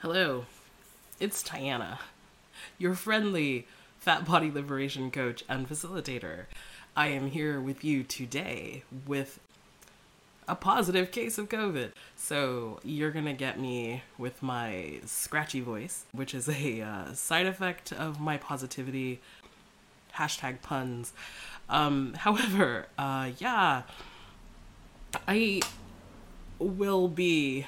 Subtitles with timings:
[0.00, 0.44] Hello,
[1.18, 1.96] it's Tiana,
[2.76, 3.66] your friendly
[3.98, 6.44] fat body liberation coach and facilitator.
[6.94, 9.40] I am here with you today with
[10.46, 11.92] a positive case of COVID.
[12.14, 17.90] So you're gonna get me with my scratchy voice, which is a uh, side effect
[17.90, 19.22] of my positivity.
[20.16, 21.14] Hashtag puns.
[21.70, 23.84] Um, however, uh, yeah,
[25.26, 25.62] I
[26.58, 27.66] will be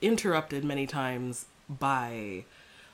[0.00, 2.44] interrupted many times by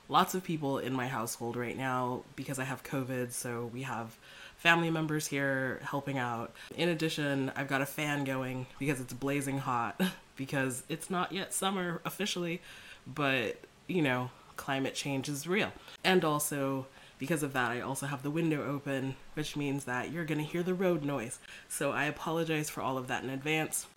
[0.09, 3.31] lots of people in my household right now because I have COVID.
[3.31, 4.17] So we have
[4.57, 6.53] family members here helping out.
[6.75, 9.99] In addition, I've got a fan going because it's blazing hot
[10.35, 12.61] because it's not yet summer officially,
[13.05, 13.57] but
[13.87, 15.71] you know, climate change is real.
[16.03, 20.25] And also, because of that, I also have the window open, which means that you're
[20.39, 21.39] to hear the road noise.
[21.67, 23.87] So I apologize for all of that in advance.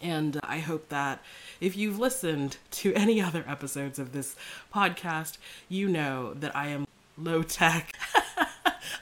[0.00, 1.20] And uh, I hope that
[1.60, 4.36] if you've listened to any other episodes of this
[4.74, 6.86] podcast, you know that I am
[7.18, 7.96] low tech,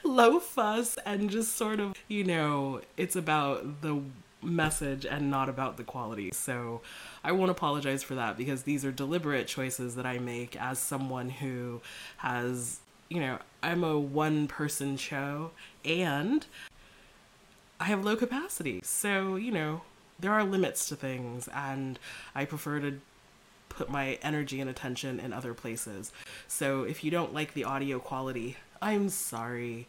[0.03, 4.01] low fuss, and just sort of, you know, it's about the
[4.43, 6.31] message and not about the quality.
[6.33, 6.81] So
[7.23, 11.29] I won't apologize for that because these are deliberate choices that I make as someone
[11.29, 11.81] who
[12.17, 15.51] has, you know, I'm a one person show
[15.85, 16.45] and
[17.79, 18.81] I have low capacity.
[18.83, 19.81] So, you know,
[20.21, 21.99] there are limits to things and
[22.33, 22.99] I prefer to
[23.69, 26.11] put my energy and attention in other places.
[26.47, 29.87] So if you don't like the audio quality, I'm sorry,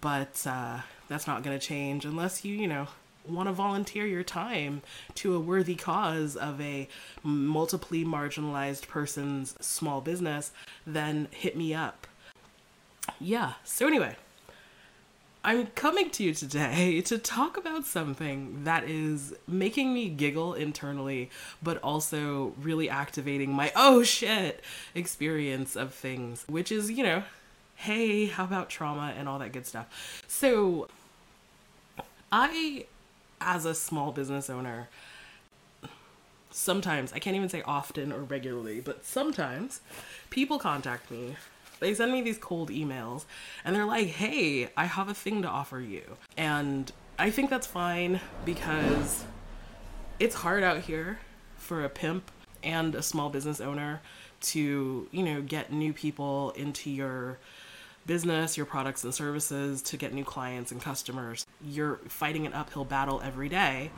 [0.00, 2.88] but uh, that's not going to change unless you, you know,
[3.26, 4.82] want to volunteer your time
[5.14, 6.88] to a worthy cause of a
[7.22, 10.52] multiply marginalized person's small business,
[10.86, 12.06] then hit me up.
[13.20, 14.16] Yeah, so anyway,
[15.46, 21.28] I'm coming to you today to talk about something that is making me giggle internally,
[21.62, 27.24] but also really activating my oh shit experience of things, which is, you know,
[27.76, 30.24] hey, how about trauma and all that good stuff.
[30.26, 30.88] So,
[32.32, 32.86] I,
[33.38, 34.88] as a small business owner,
[36.50, 39.82] sometimes, I can't even say often or regularly, but sometimes
[40.30, 41.36] people contact me
[41.80, 43.24] they send me these cold emails
[43.64, 46.02] and they're like, hey, I have a thing to offer you.
[46.36, 49.24] And I think that's fine because
[50.18, 51.18] it's hard out here
[51.56, 52.30] for a pimp
[52.62, 54.00] and a small business owner
[54.40, 57.38] to, you know, get new people into your
[58.06, 61.46] business, your products and services, to get new clients and customers.
[61.64, 63.90] You're fighting an uphill battle every day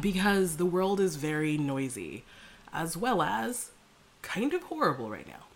[0.00, 2.24] because the world is very noisy
[2.72, 3.72] as well as
[4.22, 5.47] kind of horrible right now.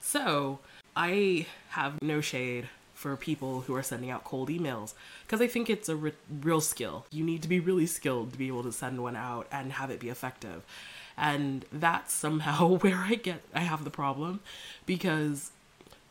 [0.00, 0.58] So
[0.96, 4.94] I have no shade for people who are sending out cold emails
[5.24, 7.06] because I think it's a re- real skill.
[7.12, 9.90] You need to be really skilled to be able to send one out and have
[9.90, 10.64] it be effective.
[11.16, 14.40] And that's somehow where I get I have the problem
[14.86, 15.52] because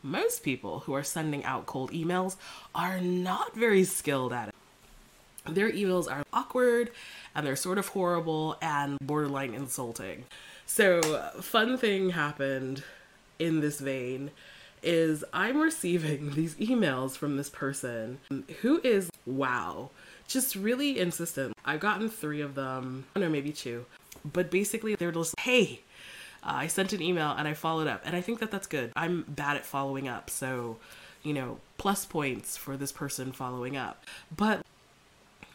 [0.02, 2.36] most people who are sending out cold emails
[2.74, 4.54] are not very skilled at it.
[5.46, 6.90] Their emails are awkward
[7.34, 10.24] and they're sort of horrible and borderline insulting.
[10.66, 11.00] So,
[11.40, 12.82] fun thing happened
[13.38, 14.30] in this vein
[14.82, 18.18] is I'm receiving these emails from this person
[18.62, 19.90] who is wow,
[20.26, 21.54] just really insistent.
[21.64, 23.84] I've gotten three of them, or maybe two,
[24.24, 25.80] but basically they're just, hey,
[26.42, 28.92] uh, I sent an email and I followed up, and I think that that's good.
[28.96, 30.76] I'm bad at following up, so
[31.22, 34.04] you know, plus points for this person following up.
[34.34, 34.64] But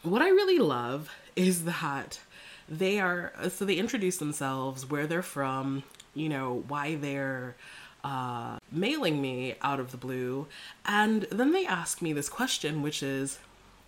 [0.02, 2.20] what I really love is that
[2.68, 5.82] they are so they introduce themselves, where they're from,
[6.14, 7.56] you know, why they're
[8.04, 10.46] uh, mailing me out of the blue.
[10.84, 13.38] And then they ask me this question, which is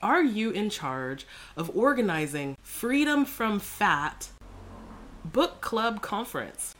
[0.03, 1.27] Are you in charge
[1.57, 4.29] of organizing Freedom from Fat
[5.25, 6.75] Book Club Conference?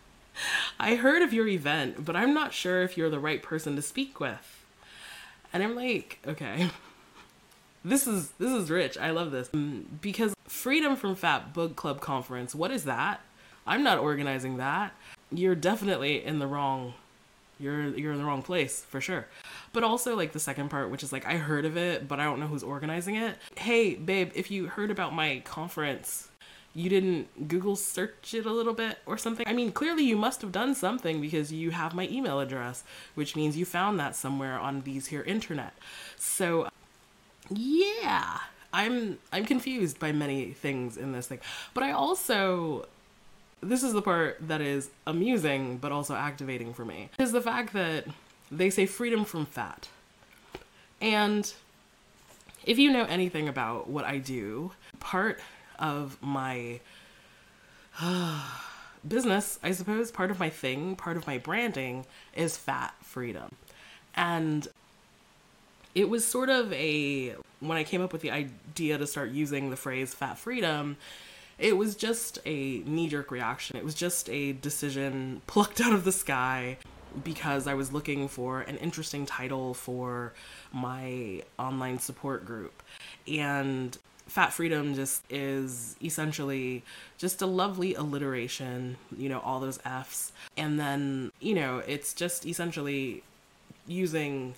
[0.80, 3.82] I heard of your event, but I'm not sure if you're the right person to
[3.82, 4.64] speak with.
[5.52, 6.70] And I'm like, okay.
[7.84, 8.96] This is this is rich.
[8.96, 9.48] I love this.
[9.48, 13.20] Mm, because Freedom from Fat Book Club Conference, what is that?
[13.66, 14.92] I'm not organizing that.
[15.30, 16.94] You're definitely in the wrong
[17.58, 19.26] you're you're in the wrong place for sure.
[19.72, 22.24] But also like the second part which is like I heard of it, but I
[22.24, 23.36] don't know who's organizing it.
[23.56, 26.28] Hey, babe, if you heard about my conference,
[26.74, 29.46] you didn't Google search it a little bit or something?
[29.46, 32.82] I mean, clearly you must have done something because you have my email address,
[33.14, 35.74] which means you found that somewhere on these here internet.
[36.16, 36.68] So,
[37.50, 38.38] yeah,
[38.72, 41.40] I'm I'm confused by many things in this thing.
[41.74, 42.86] But I also
[43.62, 47.72] this is the part that is amusing but also activating for me is the fact
[47.72, 48.04] that
[48.50, 49.88] they say freedom from fat.
[51.00, 51.52] And
[52.64, 55.40] if you know anything about what I do, part
[55.78, 56.80] of my
[58.00, 58.48] uh,
[59.08, 62.04] business, I suppose, part of my thing, part of my branding
[62.34, 63.54] is fat freedom.
[64.14, 64.68] And
[65.94, 69.70] it was sort of a, when I came up with the idea to start using
[69.70, 70.96] the phrase fat freedom,
[71.62, 73.76] it was just a knee jerk reaction.
[73.76, 76.76] It was just a decision plucked out of the sky
[77.22, 80.32] because I was looking for an interesting title for
[80.72, 82.82] my online support group.
[83.28, 86.82] And Fat Freedom just is essentially
[87.16, 90.32] just a lovely alliteration, you know, all those F's.
[90.56, 93.22] And then, you know, it's just essentially
[93.86, 94.54] using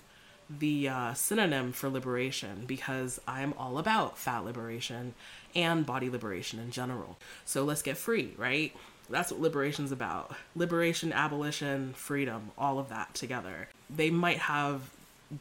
[0.49, 5.13] the uh, synonym for liberation because I'm all about fat liberation
[5.55, 7.17] and body liberation in general.
[7.45, 8.75] So let's get free, right?
[9.09, 10.35] That's what liberation's about.
[10.55, 13.67] Liberation, abolition, freedom, all of that together.
[13.89, 14.81] They might have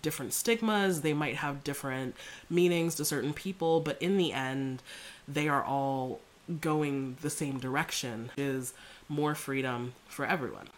[0.03, 2.15] different stigmas, they might have different
[2.51, 4.83] meanings to certain people, but in the end,
[5.27, 6.21] they are all
[6.61, 8.75] going the same direction is
[9.09, 10.69] more freedom for everyone.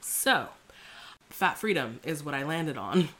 [0.00, 0.48] So,
[1.28, 3.08] fat freedom is what I landed on.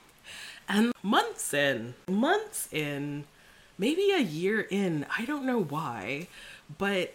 [0.73, 3.25] And months in, months in,
[3.81, 6.29] maybe a year in, I don't know why,
[6.79, 7.15] but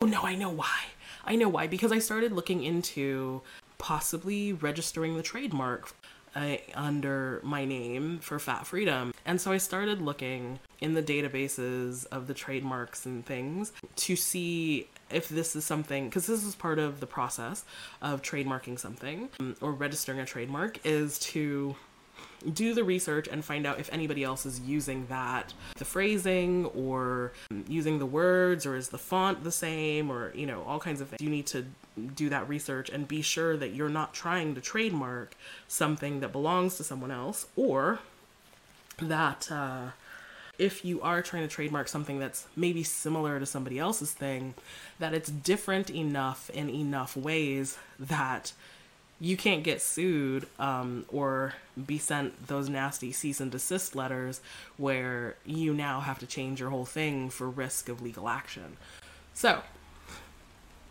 [0.00, 0.84] oh no, I know why.
[1.24, 3.42] I know why because I started looking into
[3.76, 5.92] possibly registering the trademark
[6.36, 9.12] uh, under my name for Fat Freedom.
[9.24, 14.88] And so I started looking in the databases of the trademarks and things to see
[15.10, 17.64] if this is something because this is part of the process
[18.00, 19.28] of trademarking something
[19.60, 21.76] or registering a trademark is to
[22.52, 27.32] do the research and find out if anybody else is using that the phrasing or
[27.68, 31.08] using the words or is the font the same or you know all kinds of
[31.08, 31.20] things.
[31.20, 31.64] You need to
[32.14, 35.36] do that research and be sure that you're not trying to trademark
[35.68, 38.00] something that belongs to someone else or
[38.98, 39.90] that uh,
[40.58, 44.54] if you are trying to trademark something that's maybe similar to somebody else's thing,
[44.98, 48.52] that it's different enough in enough ways that
[49.24, 51.54] you can't get sued um, or
[51.86, 54.42] be sent those nasty cease and desist letters
[54.76, 58.76] where you now have to change your whole thing for risk of legal action.
[59.32, 59.62] So,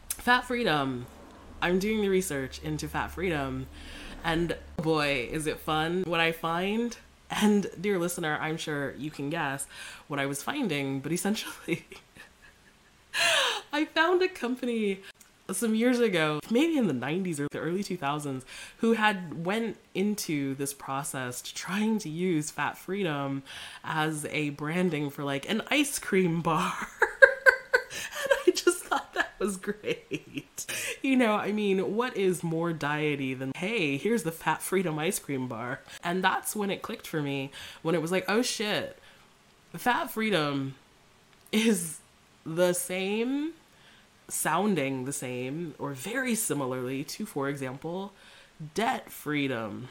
[0.10, 1.06] Fat Freedom,
[1.62, 3.68] I'm doing the research into Fat Freedom,
[4.24, 6.98] and boy, is it fun what I find.
[7.30, 9.68] And, dear listener, I'm sure you can guess
[10.08, 11.86] what I was finding, but essentially,
[13.72, 15.02] I found a company
[15.54, 18.44] some years ago, maybe in the 90s or the early 2000s,
[18.78, 23.44] who had went into this process to trying to use Fat Freedom
[23.84, 26.74] as a branding for like an ice cream bar.
[27.02, 30.66] and I just thought that was great.
[31.02, 35.20] You know, I mean, what is more diety than, hey, here's the Fat Freedom ice
[35.20, 35.82] cream bar?
[36.04, 37.52] And that's when it clicked for me,
[37.82, 38.98] when it was like, oh shit,
[39.74, 40.76] Fat Freedom
[41.52, 42.00] is
[42.46, 43.54] the same
[44.34, 48.14] sounding the same or very similarly to, for example,
[48.74, 49.90] debt freedom.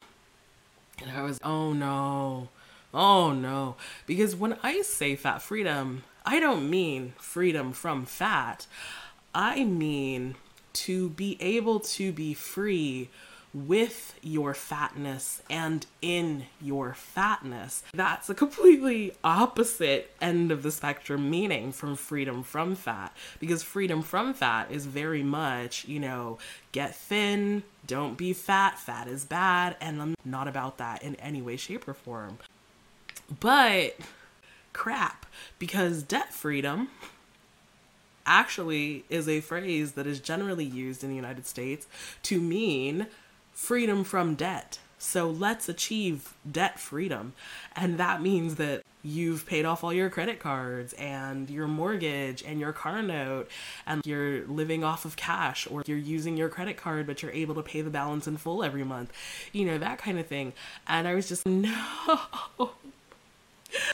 [1.01, 2.49] And I was, oh no,
[2.93, 3.77] oh no.
[4.07, 8.67] Because when I say fat freedom, I don't mean freedom from fat.
[9.35, 10.37] I mean
[10.75, 13.11] to be able to be free
[13.55, 17.83] with your fatness and in your fatness.
[17.93, 24.03] That's a completely opposite end of the spectrum meaning from freedom from fat because freedom
[24.03, 26.39] from fat is very much, you know,
[26.73, 31.43] get thin, don't be fat, fat is bad, and I'm not about that in any
[31.43, 32.39] way, shape, or form.
[33.41, 33.97] But
[34.73, 35.27] crap,
[35.59, 36.89] because debt freedom
[38.25, 41.87] actually is a phrase that is generally used in the United States
[42.23, 43.07] to mean
[43.53, 44.79] freedom from debt.
[44.99, 47.33] So let's achieve debt freedom.
[47.75, 52.61] And that means that you've paid off all your credit cards and your mortgage and
[52.61, 53.51] your car note
[53.85, 57.55] and you're living off of cash or you're using your credit card but you're able
[57.55, 59.13] to pay the balance in full every month.
[59.53, 60.53] You know, that kind of thing.
[60.87, 61.79] And I was just, no.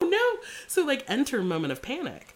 [0.03, 0.37] no.
[0.67, 2.35] So like enter moment of panic.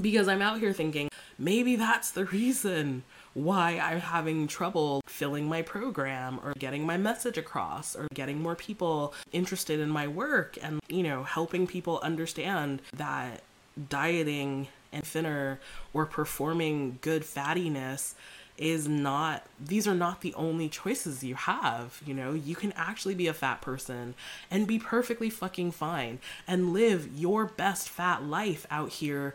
[0.00, 3.02] Because I'm out here thinking, maybe that's the reason
[3.34, 8.54] why I'm having trouble filling my program or getting my message across or getting more
[8.54, 13.42] people interested in my work and, you know, helping people understand that
[13.88, 15.58] dieting and thinner
[15.92, 18.14] or performing good fattiness
[18.56, 22.32] is not these are not the only choices you have you know?
[22.32, 24.14] You can actually be a fat person
[24.50, 29.34] and be perfectly fucking fine and live your best fat life out here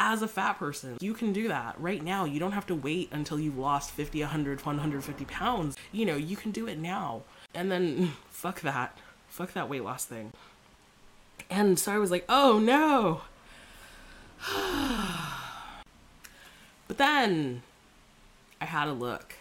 [0.00, 0.96] as a fat person.
[1.00, 2.24] You can do that right now.
[2.24, 5.76] You don't have to wait until you've lost 50, 100, 150 pounds.
[5.92, 7.22] You know, you can do it now.
[7.54, 8.96] And then fuck that.
[9.28, 10.32] Fuck that weight loss thing.
[11.50, 13.20] And so I was like, oh no.
[16.88, 17.62] but then
[18.60, 19.34] I had a look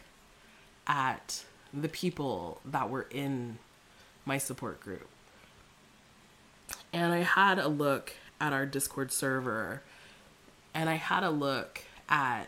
[0.85, 3.59] at the people that were in
[4.25, 5.07] my support group.
[6.91, 9.83] And I had a look at our Discord server
[10.73, 12.45] and I had a look at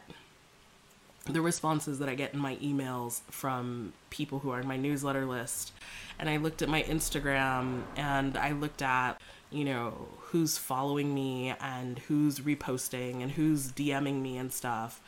[1.26, 5.26] the responses that I get in my emails from people who are in my newsletter
[5.26, 5.72] list.
[6.20, 11.54] And I looked at my Instagram and I looked at, you know, who's following me
[11.60, 15.02] and who's reposting and who's DMing me and stuff.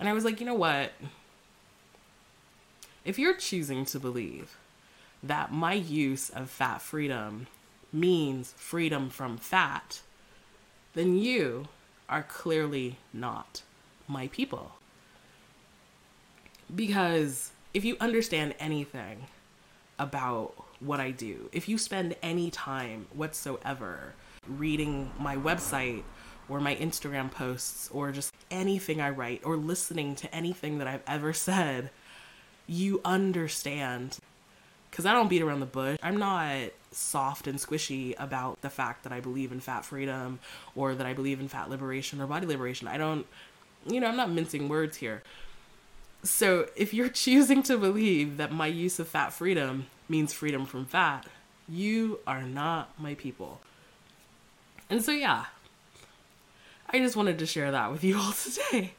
[0.00, 0.92] And I was like, you know what?
[3.04, 4.56] If you're choosing to believe
[5.22, 7.46] that my use of fat freedom
[7.92, 10.00] means freedom from fat,
[10.94, 11.68] then you
[12.08, 13.62] are clearly not
[14.06, 14.72] my people.
[16.74, 19.26] Because if you understand anything
[19.98, 24.14] about what I do, if you spend any time whatsoever
[24.46, 26.02] reading my website
[26.48, 31.02] or my Instagram posts or just anything I write or listening to anything that I've
[31.06, 31.90] ever said,
[32.66, 34.18] you understand.
[34.98, 35.96] Because I don't beat around the bush.
[36.02, 40.40] I'm not soft and squishy about the fact that I believe in fat freedom
[40.74, 42.88] or that I believe in fat liberation or body liberation.
[42.88, 43.24] I don't,
[43.86, 45.22] you know, I'm not mincing words here.
[46.24, 50.84] So if you're choosing to believe that my use of fat freedom means freedom from
[50.84, 51.26] fat,
[51.68, 53.60] you are not my people.
[54.90, 55.44] And so, yeah,
[56.90, 58.32] I just wanted to share that with you all
[58.72, 58.94] today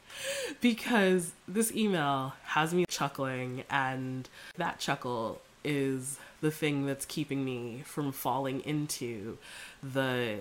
[0.62, 7.82] because this email has me chuckling, and that chuckle is the thing that's keeping me
[7.84, 9.36] from falling into
[9.82, 10.38] the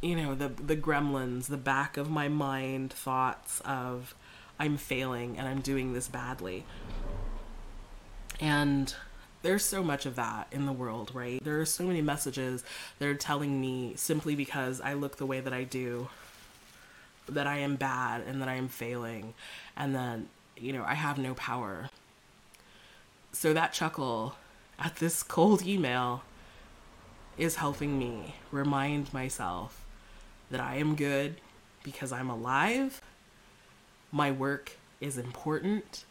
[0.00, 4.14] you know the the gremlins the back of my mind thoughts of
[4.62, 6.64] I'm failing and I'm doing this badly.
[8.40, 8.94] And
[9.42, 11.42] there's so much of that in the world, right?
[11.42, 12.62] There are so many messages
[13.00, 16.08] that are telling me simply because I look the way that I do
[17.28, 19.34] that I am bad and that I am failing
[19.76, 20.20] and that,
[20.56, 21.88] you know, I have no power.
[23.32, 24.36] So that chuckle
[24.78, 26.22] at this cold email
[27.38, 29.84] is helping me remind myself
[30.50, 31.36] that I am good
[31.82, 33.00] because I'm alive
[34.12, 36.04] my work is important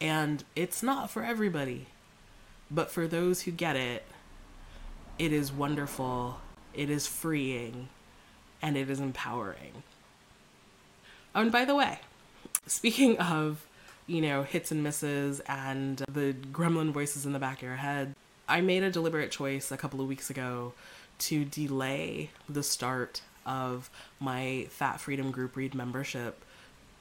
[0.00, 1.86] and it's not for everybody.
[2.70, 4.04] But for those who get it,
[5.18, 6.38] it is wonderful,
[6.74, 7.88] it is freeing,
[8.62, 9.82] and it is empowering.
[11.34, 12.00] Oh, and by the way,
[12.66, 13.66] speaking of,
[14.10, 18.16] you know, hits and misses and the gremlin voices in the back of your head,
[18.48, 20.72] I made a deliberate choice a couple of weeks ago
[21.20, 23.88] to delay the start of
[24.18, 26.44] my Fat Freedom Group Read membership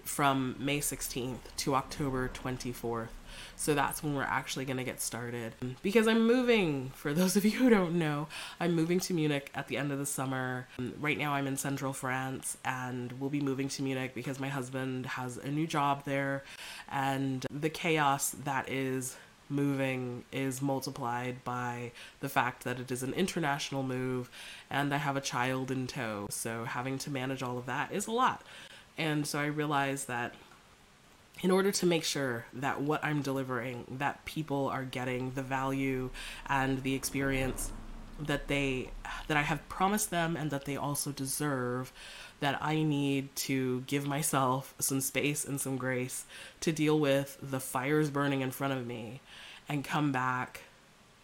[0.09, 3.09] from May 16th to October 24th.
[3.55, 5.53] So that's when we're actually going to get started.
[5.83, 8.27] Because I'm moving, for those of you who don't know,
[8.59, 10.67] I'm moving to Munich at the end of the summer.
[10.99, 15.05] Right now I'm in central France and we'll be moving to Munich because my husband
[15.05, 16.43] has a new job there
[16.91, 19.15] and the chaos that is
[19.49, 24.29] moving is multiplied by the fact that it is an international move
[24.69, 26.27] and I have a child in tow.
[26.29, 28.43] So having to manage all of that is a lot.
[28.99, 30.35] And so I realized that
[31.41, 36.09] in order to make sure that what I'm delivering, that people are getting the value
[36.47, 37.71] and the experience
[38.19, 38.89] that they
[39.29, 41.93] that I have promised them and that they also deserve,
[42.41, 46.25] that I need to give myself some space and some grace
[46.59, 49.21] to deal with the fires burning in front of me
[49.69, 50.63] and come back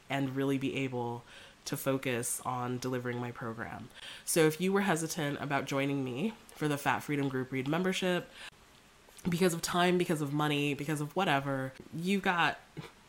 [0.10, 1.26] and really be able
[1.66, 3.90] to focus on delivering my program.
[4.24, 8.30] So if you were hesitant about joining me for the Fat Freedom Group Read membership,
[9.28, 12.60] because of time, because of money, because of whatever, you got